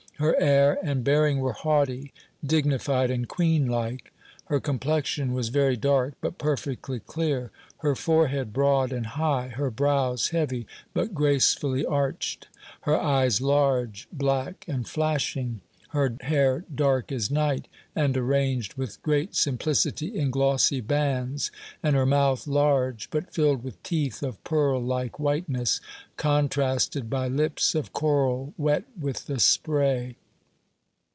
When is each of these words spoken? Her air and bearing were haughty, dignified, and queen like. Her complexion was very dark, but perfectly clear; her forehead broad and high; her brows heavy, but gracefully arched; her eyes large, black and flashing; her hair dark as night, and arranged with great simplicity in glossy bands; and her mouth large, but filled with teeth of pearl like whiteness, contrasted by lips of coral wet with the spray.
Her 0.17 0.39
air 0.39 0.77
and 0.83 1.03
bearing 1.03 1.39
were 1.39 1.51
haughty, 1.53 2.13
dignified, 2.45 3.09
and 3.09 3.27
queen 3.27 3.65
like. 3.65 4.13
Her 4.45 4.59
complexion 4.59 5.33
was 5.33 5.49
very 5.49 5.75
dark, 5.75 6.13
but 6.21 6.37
perfectly 6.37 6.99
clear; 6.99 7.49
her 7.79 7.95
forehead 7.95 8.53
broad 8.53 8.93
and 8.93 9.07
high; 9.07 9.47
her 9.47 9.71
brows 9.71 10.27
heavy, 10.27 10.67
but 10.93 11.15
gracefully 11.15 11.83
arched; 11.87 12.49
her 12.81 12.99
eyes 12.99 13.41
large, 13.41 14.07
black 14.13 14.63
and 14.67 14.87
flashing; 14.87 15.61
her 15.89 16.15
hair 16.21 16.63
dark 16.73 17.11
as 17.11 17.29
night, 17.29 17.67
and 17.97 18.15
arranged 18.15 18.75
with 18.75 19.01
great 19.03 19.35
simplicity 19.35 20.17
in 20.17 20.29
glossy 20.31 20.79
bands; 20.79 21.51
and 21.83 21.97
her 21.97 22.05
mouth 22.05 22.47
large, 22.47 23.09
but 23.09 23.33
filled 23.33 23.61
with 23.61 23.83
teeth 23.83 24.23
of 24.23 24.41
pearl 24.45 24.79
like 24.81 25.19
whiteness, 25.19 25.81
contrasted 26.15 27.09
by 27.09 27.27
lips 27.27 27.75
of 27.75 27.91
coral 27.91 28.53
wet 28.57 28.85
with 28.97 29.25
the 29.27 29.37
spray. 29.37 30.15